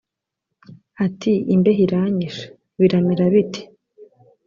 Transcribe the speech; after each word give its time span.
ati 1.05 1.31
imbeho 1.53 1.81
iranyishe: 1.85 2.45
biramera 2.79 3.25
bite? 3.33 3.61